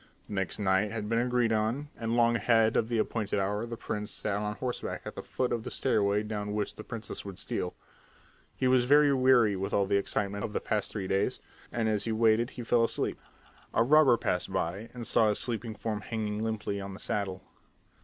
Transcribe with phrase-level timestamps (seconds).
[0.25, 3.77] The next night had been agreed on, and long ahead of the appointed hour the
[3.77, 7.37] prince sat on horseback at the foot of the stairway down which the princess would
[7.37, 7.75] steal.
[8.55, 11.39] He was very weary with all the excitement of the past three days,
[11.71, 13.19] and as he waited he fell asleep.
[13.75, 17.43] A robber passed by and saw his sleeping form hanging limply on the saddle.